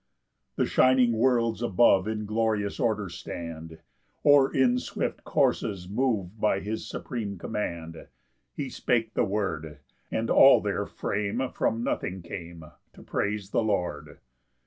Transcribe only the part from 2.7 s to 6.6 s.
order stand, Or in swift courses move By